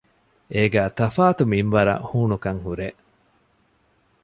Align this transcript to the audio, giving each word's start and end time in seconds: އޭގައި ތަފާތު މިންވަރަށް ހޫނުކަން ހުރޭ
އޭގައި 0.53 0.91
ތަފާތު 0.97 1.43
މިންވަރަށް 1.51 2.03
ހޫނުކަން 2.09 2.61
ހުރޭ 2.65 2.87